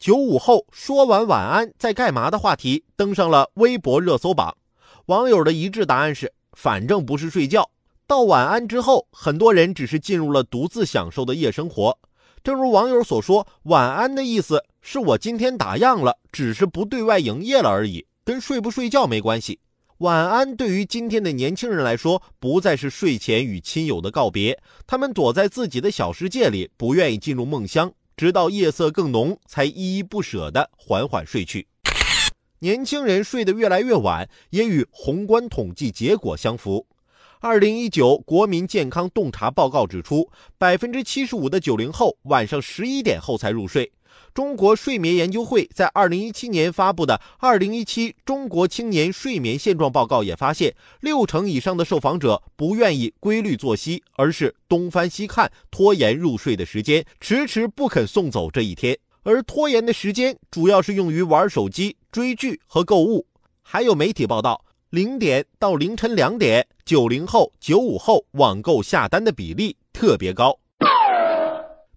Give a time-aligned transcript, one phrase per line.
[0.00, 4.56] 九五后说完晚安在干嘛的话题登上了微博热搜榜。
[5.06, 7.70] 网友的一致答案是：反正不是睡觉。
[8.06, 11.98] 到晚安之后，很多人只是进入了独自享受的夜生活。
[12.42, 19.60] 正如网友所说，晚安的意思是我今天打烊了，只是不对外营业了而已，跟睡不睡觉没关系。
[19.98, 31.66] 晚安对于今天的年轻人来说，不再是睡前与亲友的告别，他们躲在自己的小世界里，不愿意进入梦乡，直到夜色更浓，才依依不舍地缓缓睡去。
[32.58, 36.86] 年轻人睡得越来越晚，也与宏观统计结果相符。
[37.40, 43.90] 二零一九国民健康洞察报告指出，百分之七十五的九零后晚上十一点后才入睡。
[44.32, 58.98] 中国睡眠研究会在二零一七年发布的《二零一七中国青年睡眠现状报告》也发现，六成以上的受访者不愿意规律作息，而是东翻西看，拖延入睡的时间，迟迟不肯送走这一天。
[59.22, 63.26] 而拖延的时间主要是用于玩手机、追剧和购物。
[63.62, 64.64] 还有媒体报道。
[64.90, 70.58] 零点到凌晨两点，九零后、九五后网购下单的比例特别高。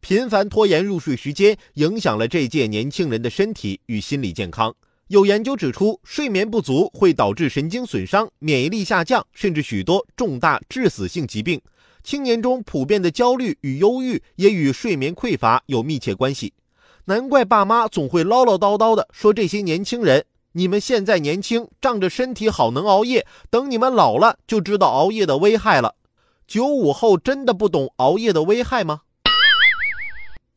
[0.00, 4.74] 频繁拖延入睡时间，影响了这届年轻人的身体与心理健康。
[5.08, 11.60] 有研究指出，睡眠不足会导致神经损伤、免疫力下降，甚至许多重大致死性疾病。
[12.02, 16.54] 青年中普遍的焦虑与忧郁也与睡眠匮乏有密切关系。
[17.04, 20.24] 难怪爸妈总会唠唠叨叨的说这些年轻人。
[20.52, 25.94] 你们现在年轻，仗着身体好能熬夜，等你们老了就知道熬夜的危害了。
[26.46, 29.02] 九五后真的不懂熬夜的危害吗？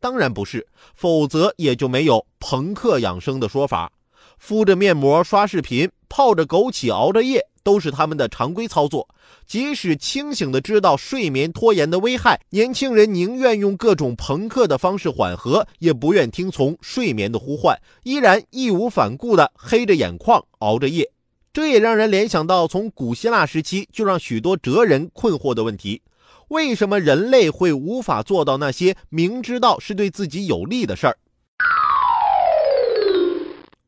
[0.00, 3.92] 当然不是，否则也就没有朋克养生的说法。
[4.38, 7.46] 敷着面膜刷视频，泡着枸杞熬着夜。
[7.64, 9.06] 都是他们的常规操作，
[9.46, 21.10] 即使清醒的知道睡眠拖延的危害，年轻人宁愿用各种朋克的方式缓和，也不愿听从睡眠的呼唤，依然义无反顾的黑着眼眶熬着夜。
[21.52, 26.00] 这也让人联想到从古希腊时期就让许多哲人困惑的问题：
[26.48, 31.18] 为什么人类会无法做到那些明知道是对自己有利的事儿？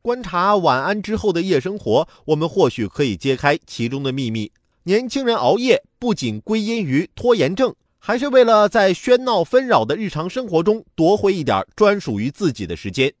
[0.00, 4.52] 观察晚安之后的夜生活，我们或许可以揭开其中的秘密。
[4.84, 13.12] 年轻人熬夜不仅归因于拖延症，还是为了在喧闹纷扰的日常生活中夺回一点专属于自己的时间。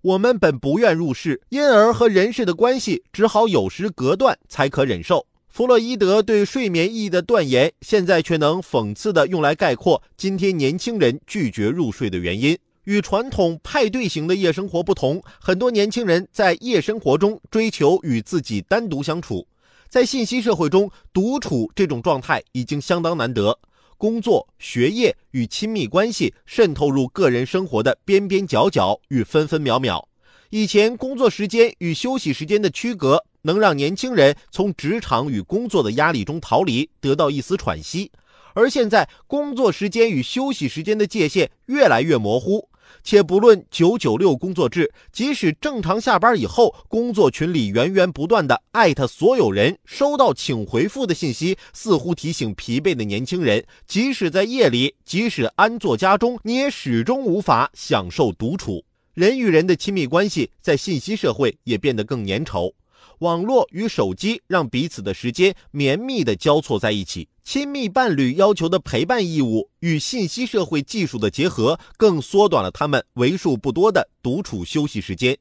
[0.00, 5.26] 我们本不愿入世，因而和人世的关系只好有时隔断，才可忍受。
[5.50, 12.56] 弗洛伊德对睡眠意义的断言，现在却能讽刺地用来概括今天年轻人拒绝入睡的原因。
[12.84, 19.48] 与传统派对型的夜生活不同，很多年轻人在夜生活中追求与自己单独相处。
[19.88, 23.58] 在信息社会中，独处这种状态已经相当难得。
[23.98, 30.08] 工作、学业与亲密关系渗透入个人生活的边边角角与分分秒秒。
[30.50, 38.10] 以前，工作时间与休息时间的区隔能让年轻人从职场与工作的压力中逃离，得到一丝喘息。
[38.52, 42.68] 而现在，工作时间与休息时间的界限越来越模糊。
[43.04, 58.84] 且不论九九六工作制，即使正常下班以后，工作群里源源不断的艾特所有人，收到请回复的信息，似乎提醒疲惫的年轻人，即使在夜里，即使安坐家中，你也始终无法享受独处。
[59.14, 62.72] 人与人的亲密关系在信息社会也变得更粘稠。
[63.20, 75.36] 网络与手机让彼此的时间绵密地交错在一起，亲密伴侣要求的陪伴义务与信息社会技术的结合，更缩短了他们为数不多的独处休息时间。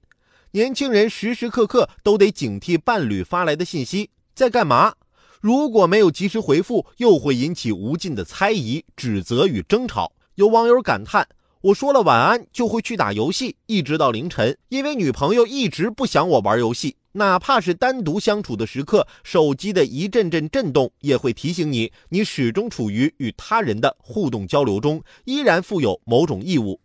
[0.51, 4.95] 年轻人时时刻刻都得警惕伴侣发来的信息在干嘛，
[5.39, 10.11] 如果没有及时回复，又会引起无尽的猜疑、指责与争吵。
[10.35, 11.25] 有网友感叹
[11.63, 26.79] ：“我说了晚安，就会去打游戏，一直到凌晨，因为女朋友一直不想我玩游戏。”哪怕是单独相处的时刻，手机的一阵阵震动也会提醒你，你始终处于与他人的互动交流中，依然负有某种义务。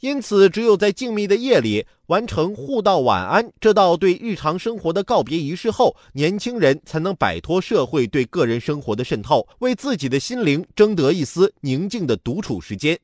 [0.00, 12.96] 因此，只有在静谧的夜里完成互道晚安这道对日常生活的告别仪式后，年轻人才能摆脱社会对个人生活的渗透，为自己的心灵争得一丝宁静的独处时间。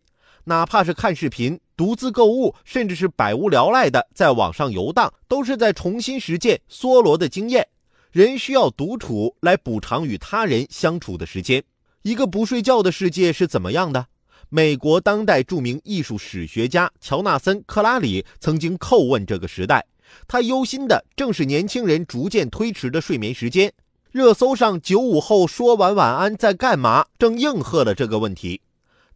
[0.45, 7.67] 哪怕是看视频、独自购物，甚至是百无聊赖的在网上游荡，都是在重新实践梭罗的经验。
[8.13, 11.63] 人需要独处来补偿与他人相处的时间。
[12.03, 14.07] 一个不睡觉的世界是怎么样的？
[14.51, 19.85] 美国当代著名艺术史学家乔纳森·克拉里曾经叩问这个时代，
[20.29, 23.73] 他忧心的正是年轻人逐渐推迟的睡眠时间。
[24.13, 28.61] 热搜上“九五后说完晚安在干嘛”正应和了这个问题。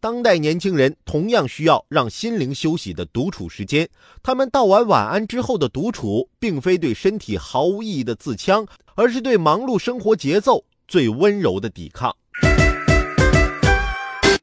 [0.01, 3.89] 当代年轻人同样需要让心灵休息的独处时间。
[4.23, 12.15] 他们道完晚安之后的独处，并非对身体毫无意义的自戕，而是对忙碌生活节奏最温柔的抵抗。